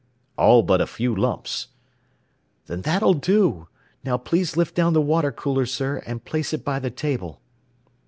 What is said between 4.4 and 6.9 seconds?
lift down the water cooler, sir, and place it by the